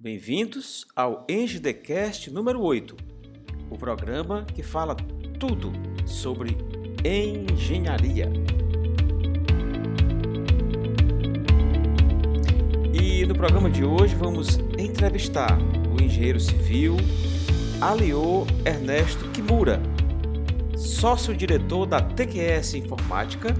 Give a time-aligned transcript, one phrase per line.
[0.00, 2.96] Bem-vindos ao EngdeCast número 8,
[3.68, 4.94] o programa que fala
[5.40, 5.72] tudo
[6.06, 6.56] sobre
[7.04, 8.30] engenharia.
[12.94, 15.58] E no programa de hoje vamos entrevistar
[15.90, 16.96] o engenheiro civil
[17.80, 19.82] Aliô Ernesto Kimura,
[20.76, 23.52] sócio-diretor da TQS Informática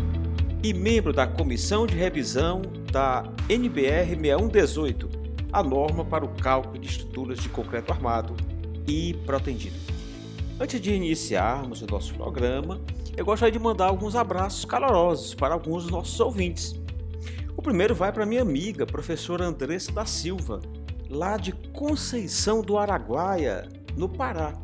[0.62, 2.62] e membro da comissão de revisão
[2.92, 5.17] da NBR 6118
[5.52, 8.34] a norma para o cálculo de estruturas de concreto armado
[8.86, 9.76] e protendido.
[10.60, 12.80] Antes de iniciarmos o nosso programa,
[13.16, 16.74] eu gostaria de mandar alguns abraços calorosos para alguns dos nossos ouvintes.
[17.56, 20.60] O primeiro vai para minha amiga, professora Andressa da Silva,
[21.08, 24.54] lá de Conceição do Araguaia, no Pará.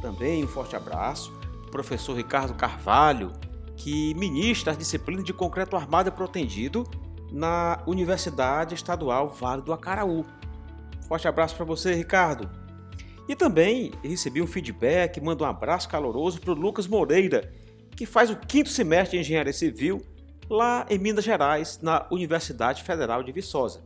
[0.00, 3.32] Também um forte abraço para o professor Ricardo Carvalho,
[3.76, 6.84] que ministra as disciplinas de concreto armado e protendido
[7.32, 10.24] na Universidade Estadual Vale do Acaraú.
[11.08, 12.50] Forte abraço para você, Ricardo.
[13.28, 17.52] E também recebi um feedback, mando um abraço caloroso para o Lucas Moreira,
[17.96, 20.02] que faz o quinto semestre de Engenharia Civil
[20.50, 23.82] lá em Minas Gerais, na Universidade Federal de Viçosa.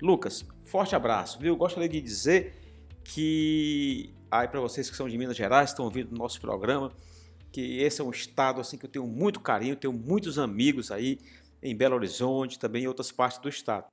[0.00, 1.56] Lucas, forte abraço, viu?
[1.56, 2.54] Gostaria de dizer
[3.04, 6.92] que aí para vocês que são de Minas Gerais, estão ouvindo o nosso programa,
[7.50, 11.18] que esse é um estado assim que eu tenho muito carinho, tenho muitos amigos aí,
[11.62, 13.86] em Belo Horizonte, também em outras partes do estado.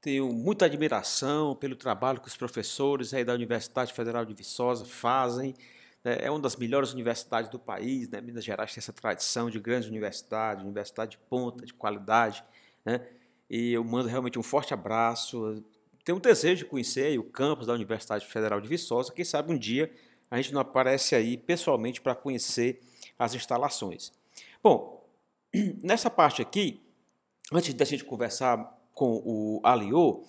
[0.00, 5.54] Tenho muita admiração pelo trabalho que os professores aí da Universidade Federal de Viçosa fazem.
[6.02, 6.18] Né?
[6.20, 8.08] É uma das melhores universidades do país.
[8.08, 8.20] Né?
[8.20, 12.42] Minas Gerais tem essa tradição de grandes universidades, universidade de ponta, de qualidade.
[12.84, 13.06] Né?
[13.48, 15.62] E eu mando realmente um forte abraço.
[16.04, 19.12] Tenho um desejo de conhecer o campus da Universidade Federal de Viçosa.
[19.12, 19.92] Quem sabe um dia
[20.32, 22.80] a gente não aparece aí pessoalmente para conhecer
[23.18, 24.10] as instalações.
[24.62, 25.06] Bom,
[25.84, 26.80] nessa parte aqui,
[27.52, 30.24] antes da gente conversar com o Aliô,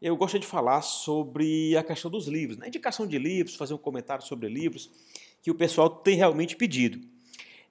[0.00, 2.68] eu gostaria de falar sobre a questão dos livros, né?
[2.68, 4.90] indicação de livros, fazer um comentário sobre livros
[5.42, 7.00] que o pessoal tem realmente pedido.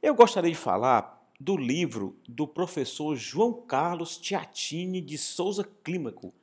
[0.01, 6.33] Eu gostaria de falar do livro do professor João Carlos Tiatini de Souza Clímaco,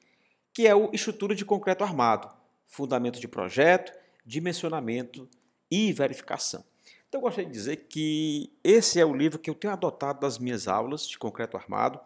[0.52, 2.30] que é o Estrutura de Concreto Armado,
[2.66, 3.92] Fundamento de Projeto,
[4.24, 5.28] Dimensionamento
[5.70, 6.64] e Verificação.
[7.08, 10.38] Então, eu gostaria de dizer que esse é o livro que eu tenho adotado das
[10.38, 11.98] minhas aulas de concreto armado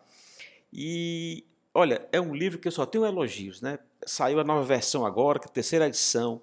[0.74, 3.78] e olha, é um livro que eu só tenho elogios, né?
[4.04, 6.42] Saiu a nova versão agora, que é a terceira edição,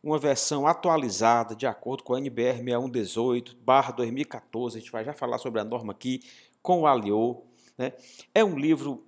[0.00, 3.56] uma versão atualizada de acordo com a NBR 6118
[3.96, 4.76] 2014.
[4.76, 6.22] A gente vai já falar sobre a norma aqui
[6.62, 7.42] com o Aliô.
[7.76, 7.92] Né?
[8.32, 9.04] É um livro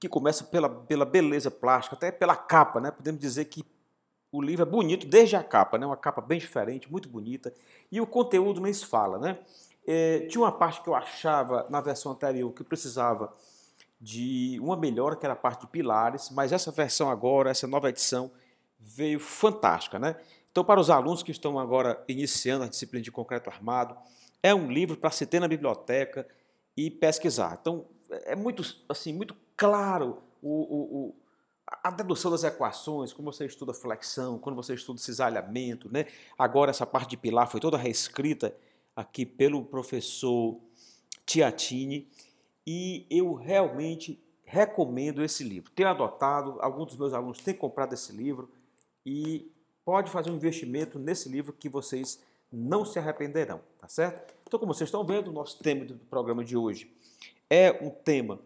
[0.00, 2.90] que começa pela, pela beleza plástica, até pela capa, né?
[2.90, 3.64] Podemos dizer que
[4.32, 5.86] o livro é bonito desde a capa, né?
[5.86, 7.52] Uma capa bem diferente, muito bonita.
[7.90, 9.38] E o conteúdo nem se fala, né?
[9.86, 13.32] É, tinha uma parte que eu achava na versão anterior que precisava
[14.02, 17.88] de uma melhora, que era a parte de pilares, mas essa versão agora, essa nova
[17.88, 18.32] edição,
[18.76, 19.96] veio fantástica.
[19.96, 20.16] Né?
[20.50, 23.96] Então, para os alunos que estão agora iniciando a disciplina de concreto armado,
[24.42, 26.26] é um livro para se ter na biblioteca
[26.76, 27.56] e pesquisar.
[27.60, 31.14] Então, é muito, assim, muito claro o, o,
[31.84, 35.88] a dedução das equações, como você estuda flexão, quando você estuda cisalhamento.
[35.92, 36.06] Né?
[36.36, 38.52] Agora, essa parte de pilar foi toda reescrita
[38.96, 40.58] aqui pelo professor
[41.24, 42.10] Tiatini
[42.66, 45.70] e eu realmente recomendo esse livro.
[45.72, 48.50] Tenho adotado, alguns dos meus alunos têm comprado esse livro
[49.04, 49.50] e
[49.84, 52.22] pode fazer um investimento nesse livro que vocês
[52.52, 54.34] não se arrependerão, tá certo?
[54.46, 56.94] Então, como vocês estão vendo, o nosso tema do programa de hoje
[57.48, 58.38] é um tema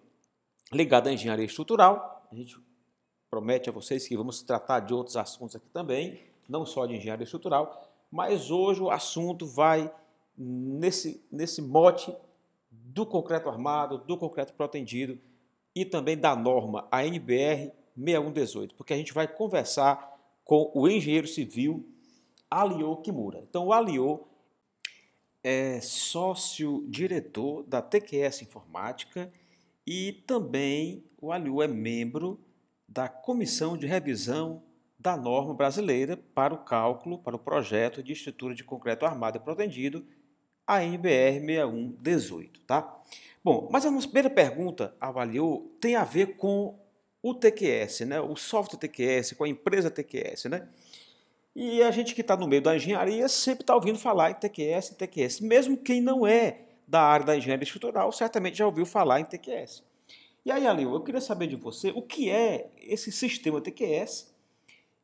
[0.72, 2.26] ligado à engenharia estrutural.
[2.30, 2.56] A gente
[3.28, 7.24] promete a vocês que vamos tratar de outros assuntos aqui também, não só de engenharia
[7.24, 9.92] estrutural, mas hoje o assunto vai
[10.38, 12.14] nesse, nesse mote
[12.96, 15.20] do concreto armado, do concreto protendido
[15.74, 21.86] e também da norma ANBR 6118, porque a gente vai conversar com o engenheiro civil
[22.50, 23.44] Aliô Kimura.
[23.46, 24.26] Então, o Aliô
[25.44, 29.30] é sócio-diretor da TQS Informática
[29.86, 32.40] e também o Aliô é membro
[32.88, 34.62] da Comissão de Revisão
[34.98, 39.40] da Norma Brasileira para o Cálculo, para o Projeto de Estrutura de Concreto Armado e
[39.40, 40.02] Protendido
[40.66, 43.00] a NBR 6118, tá?
[43.44, 46.78] Bom, mas a nossa primeira pergunta avaliou tem a ver com
[47.22, 48.20] o TQS, né?
[48.20, 50.68] O software TQS, com a empresa TQS, né?
[51.54, 54.90] E a gente que está no meio da engenharia sempre está ouvindo falar em TQS,
[54.90, 55.40] TQS.
[55.40, 59.82] Mesmo quem não é da área da engenharia estrutural, certamente já ouviu falar em TQS.
[60.44, 64.32] E aí, Alil, eu queria saber de você o que é esse sistema TQS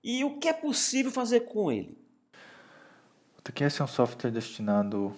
[0.05, 1.99] e o que é possível fazer com ele.
[3.39, 5.17] O TQS é um software destinado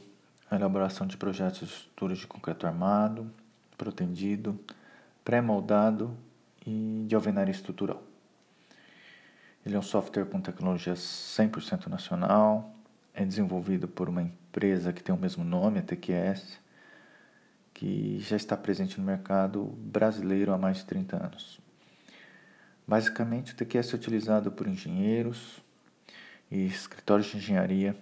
[0.56, 3.30] elaboração de projetos de estruturas de concreto armado,
[3.76, 4.58] protendido,
[5.24, 6.16] pré-moldado
[6.66, 8.02] e de alvenaria estrutural.
[9.64, 12.74] Ele é um software com tecnologia 100% nacional,
[13.14, 16.60] é desenvolvido por uma empresa que tem o mesmo nome, a TQS,
[17.72, 21.60] que já está presente no mercado brasileiro há mais de 30 anos.
[22.86, 25.62] Basicamente, o TQS é utilizado por engenheiros
[26.50, 27.96] e escritórios de engenharia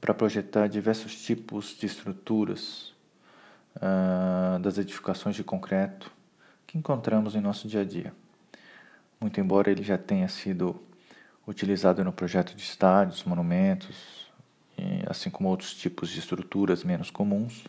[0.00, 2.92] para projetar diversos tipos de estruturas
[3.76, 6.10] uh, das edificações de concreto
[6.66, 8.12] que encontramos em nosso dia a dia.
[9.20, 10.80] Muito embora ele já tenha sido
[11.46, 14.22] utilizado no projeto de estádios, monumentos,
[15.08, 17.66] assim como outros tipos de estruturas menos comuns,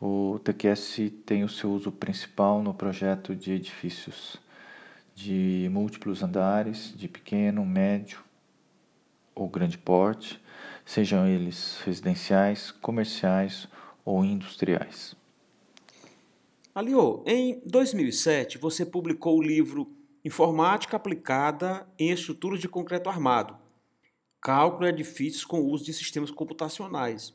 [0.00, 4.36] o TQS tem o seu uso principal no projeto de edifícios
[5.14, 8.18] de múltiplos andares, de pequeno, médio
[9.34, 10.40] ou grande porte,
[10.86, 13.68] sejam eles residenciais, comerciais
[14.04, 15.16] ou industriais.
[16.72, 19.92] Aliô, em 2007 você publicou o livro
[20.24, 23.56] Informática aplicada em estruturas de concreto armado.
[24.40, 27.30] Cálculo de edifícios com uso de sistemas computacionais.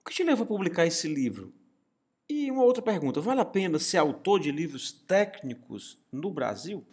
[0.00, 1.54] O que te levou a publicar esse livro?
[2.28, 6.84] E uma outra pergunta: vale a pena ser autor de livros técnicos no Brasil?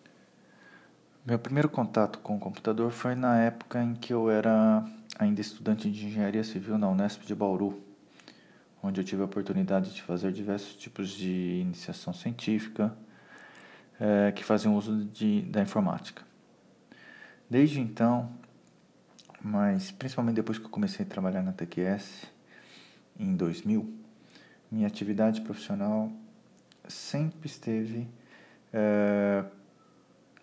[1.25, 4.85] Meu primeiro contato com o computador foi na época em que eu era
[5.17, 7.81] ainda estudante de engenharia civil na Unesp de Bauru,
[8.81, 12.95] onde eu tive a oportunidade de fazer diversos tipos de iniciação científica
[13.99, 16.23] é, que faziam uso de, da informática.
[17.49, 18.31] Desde então,
[19.41, 22.25] mas principalmente depois que eu comecei a trabalhar na TQS,
[23.19, 23.93] em 2000,
[24.71, 26.11] minha atividade profissional
[26.87, 28.07] sempre esteve
[28.73, 29.43] é,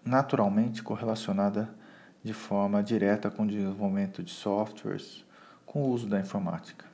[0.05, 1.75] naturalmente correlacionada
[2.23, 5.25] de forma direta com o desenvolvimento de softwares,
[5.65, 6.85] com o uso da informática.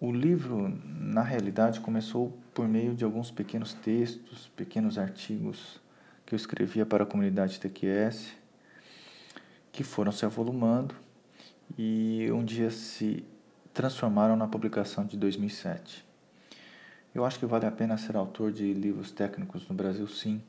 [0.00, 5.78] O livro, na realidade, começou por meio de alguns pequenos textos, pequenos artigos
[6.24, 8.32] que eu escrevia para a comunidade TQS,
[9.70, 10.94] que foram se avolumando
[11.76, 13.24] e um dia se
[13.74, 16.06] transformaram na publicação de 2007.
[17.14, 20.42] Eu acho que vale a pena ser autor de livros técnicos no Brasil, sim,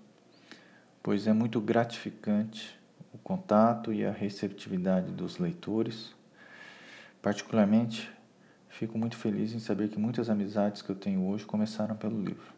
[1.04, 2.80] pois é muito gratificante
[3.14, 6.16] o contato e a receptividade dos leitores.
[7.22, 8.12] Particularmente,
[8.72, 12.54] Fico muito feliz em saber que muitas amizades que eu tenho hoje começaram pelo livro.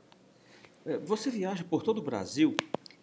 [0.85, 2.55] É, você viaja por todo o Brasil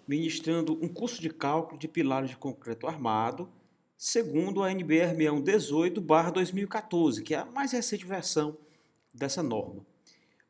[0.07, 3.49] ministrando um curso de cálculo de pilares de concreto armado,
[3.97, 8.57] segundo a NBR 6118-2014, que é a mais recente versão
[9.13, 9.85] dessa norma.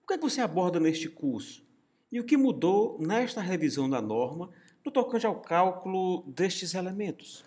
[0.02, 1.64] O que, é que você aborda neste curso?
[2.12, 4.50] E o que mudou nesta revisão da norma
[4.84, 7.44] no tocante ao cálculo destes elementos?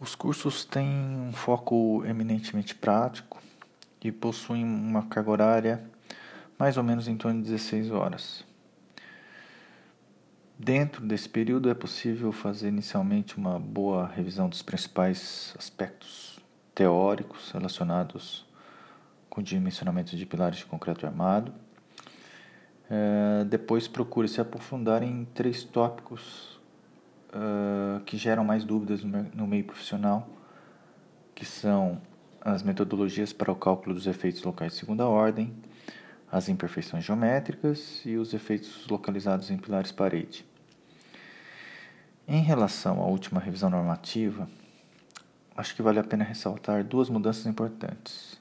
[0.00, 3.38] Os cursos têm um foco eminentemente prático,
[4.02, 5.90] e possuem uma carga horária
[6.58, 8.44] mais ou menos em torno de 16 horas.
[10.58, 16.40] Dentro desse período é possível fazer inicialmente uma boa revisão dos principais aspectos
[16.74, 18.44] teóricos relacionados
[19.30, 21.54] com o dimensionamento de pilares de concreto armado.
[22.90, 26.58] É, depois procure se aprofundar em três tópicos
[27.28, 30.28] uh, que geram mais dúvidas no, no meio profissional,
[31.34, 32.00] que são
[32.40, 35.54] as metodologias para o cálculo dos efeitos locais de segunda ordem,
[36.30, 40.46] as imperfeições geométricas e os efeitos localizados em pilares parede.
[42.26, 44.48] Em relação à última revisão normativa,
[45.56, 48.38] acho que vale a pena ressaltar duas mudanças importantes.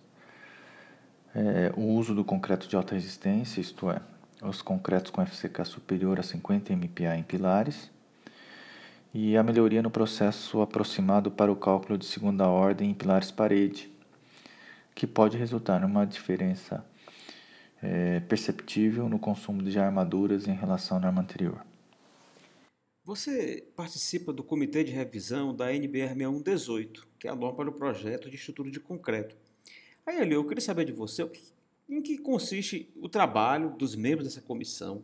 [1.34, 4.02] É, o uso do concreto de alta resistência, isto é,
[4.42, 7.90] os concretos com FCK superior a 50 MPa em pilares,
[9.14, 13.92] e a melhoria no processo aproximado para o cálculo de segunda ordem em pilares parede,
[14.94, 16.86] que pode resultar numa diferença
[17.82, 21.66] é, perceptível no consumo de armaduras em relação à norma anterior.
[23.04, 27.74] Você participa do Comitê de Revisão da NBR 6118, que é a norma para o
[27.74, 29.36] projeto de estrutura de concreto.
[30.06, 31.24] Aí, ali, eu queria saber de você
[31.90, 35.04] em que consiste o trabalho dos membros dessa comissão.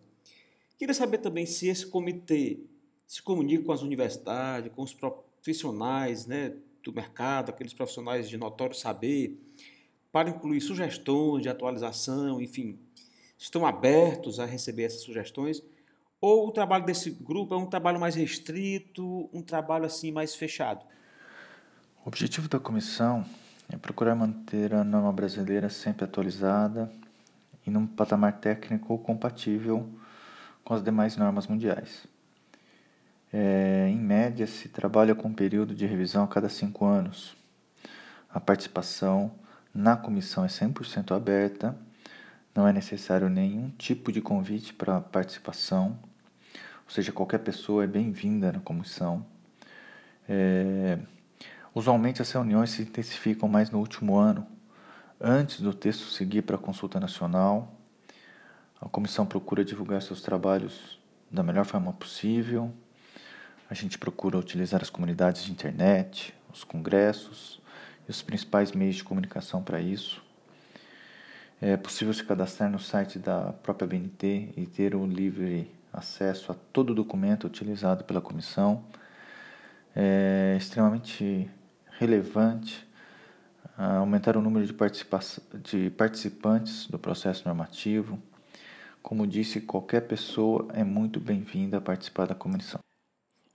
[0.78, 2.60] Queria saber também se esse comitê
[3.08, 8.76] se comunica com as universidades, com os profissionais né, do mercado, aqueles profissionais de notório
[8.76, 9.40] saber,
[10.12, 12.80] para incluir sugestões de atualização, enfim,
[13.38, 15.64] estão abertos a receber essas sugestões?
[16.20, 20.86] Ou o trabalho desse grupo é um trabalho mais restrito, um trabalho assim mais fechado?
[22.06, 23.26] O objetivo da comissão
[23.70, 26.92] é procurar manter a norma brasileira sempre atualizada
[27.66, 29.90] e num patamar técnico compatível
[30.64, 32.06] com as demais normas mundiais.
[33.32, 37.36] É, em média, se trabalha com um período de revisão a cada cinco anos.
[38.30, 39.32] A participação
[39.74, 41.76] na comissão é 100% aberta,
[42.56, 45.98] não é necessário nenhum tipo de convite para participação.
[46.86, 49.26] ou seja, qualquer pessoa é bem-vinda na comissão.
[50.30, 51.00] É,
[51.74, 54.46] usualmente as reuniões se intensificam mais no último ano,
[55.20, 57.74] antes do texto seguir para a consulta nacional.
[58.80, 61.00] A comissão procura divulgar seus trabalhos
[61.32, 62.72] da melhor forma possível.
[63.70, 67.62] A gente procura utilizar as comunidades de internet, os congressos
[68.08, 70.22] e os principais meios de comunicação para isso.
[71.62, 76.56] É possível se cadastrar no site da própria BNT e ter o livre acesso a
[76.74, 78.84] todo o documento utilizado pela comissão.
[79.96, 81.50] É extremamente
[82.00, 82.88] relevante
[83.78, 85.20] aumentar o número de, participa
[85.64, 88.20] de participantes do processo normativo.
[89.02, 92.80] Como disse, qualquer pessoa é muito bem-vinda a participar da comissão.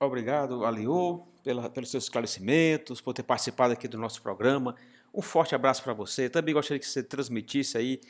[0.00, 4.76] Obrigado, Aliô, pela, pelos seus esclarecimentos, por ter participado aqui do nosso programa.
[5.14, 6.28] Um forte abraço para você.
[6.28, 8.00] Também gostaria que você transmitisse aí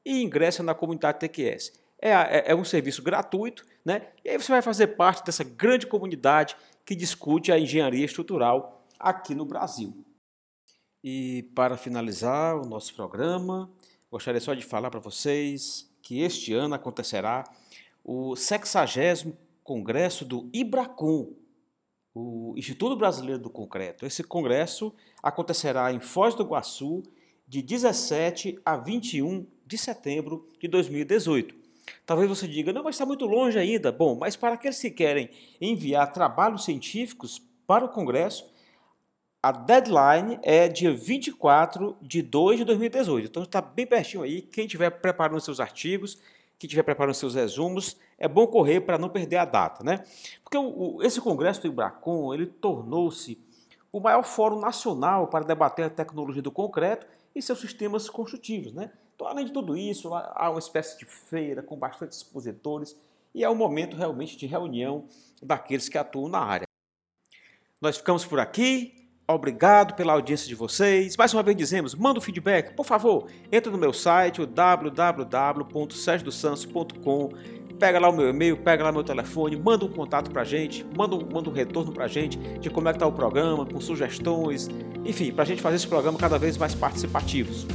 [0.06, 1.72] e ingressa na comunidade TQS.
[2.02, 4.10] É, é, é, um serviço gratuito, né?
[4.26, 9.34] E aí você vai fazer parte dessa grande comunidade que discute a engenharia estrutural aqui
[9.34, 10.04] no Brasil.
[11.02, 13.72] E para finalizar o nosso programa,
[14.12, 17.46] gostaria só de falar para vocês que este ano acontecerá
[18.04, 21.32] o 60 Congresso do IBRACON,
[22.20, 24.06] o Instituto Brasileiro do Concreto.
[24.06, 27.04] Esse congresso acontecerá em Foz do Iguaçu
[27.48, 31.56] de 17 a 21 de setembro de 2018.
[32.06, 33.92] Talvez você diga, não, mas está muito longe ainda.
[33.92, 38.52] Bom, mas para aqueles que querem enviar trabalhos científicos para o Congresso,
[39.42, 43.28] a deadline é dia 24 de 2 de 2018.
[43.30, 44.42] Então está bem pertinho aí.
[44.42, 46.20] Quem estiver preparando seus artigos,
[46.60, 50.04] que estiver preparando seus resumos, é bom correr para não perder a data, né?
[50.44, 53.42] Porque o, o, esse congresso do Ibracon, ele tornou-se
[53.92, 58.92] o maior fórum nacional para debater a tecnologia do concreto e seus sistemas construtivos, né?
[59.16, 62.96] Então, além de tudo isso, há uma espécie de feira com bastante expositores
[63.34, 65.06] e é um momento realmente de reunião
[65.42, 66.68] daqueles que atuam na área.
[67.82, 68.99] Nós ficamos por aqui.
[69.32, 71.16] Obrigado pela audiência de vocês.
[71.16, 73.28] Mais uma vez dizemos, manda um feedback, por favor.
[73.52, 77.30] Entra no meu site, o www.sergiosantos.com.
[77.78, 81.16] Pega lá o meu e-mail, pega lá meu telefone, manda um contato pra gente, manda
[81.16, 84.68] um, manda um retorno pra gente de como é que tá o programa, com sugestões,
[85.06, 87.68] enfim, pra gente fazer esse programa cada vez mais participativos.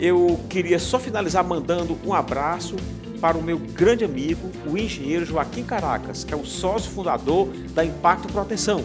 [0.00, 2.76] Eu queria só finalizar mandando um abraço
[3.20, 7.84] para o meu grande amigo, o engenheiro Joaquim Caracas, que é o sócio fundador da
[7.84, 8.82] Impacto Proteção.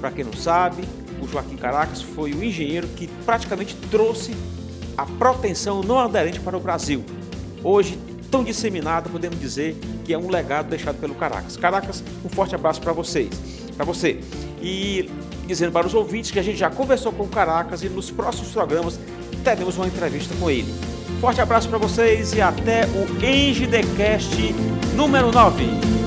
[0.00, 0.84] Para quem não sabe,
[1.32, 4.34] o Joaquim Caracas foi o engenheiro que praticamente trouxe
[4.96, 7.02] a proteção não aderente para o Brasil.
[7.64, 7.98] Hoje,
[8.30, 11.56] tão disseminada, podemos dizer que é um legado deixado pelo Caracas.
[11.56, 13.30] Caracas, um forte abraço para vocês,
[13.76, 14.20] para você.
[14.60, 15.10] E
[15.46, 18.52] dizendo para os ouvintes que a gente já conversou com o Caracas e nos próximos
[18.52, 18.98] programas
[19.42, 20.72] teremos uma entrevista com ele.
[21.20, 24.54] Forte abraço para vocês e até o EngieDecast
[24.94, 26.01] número 9.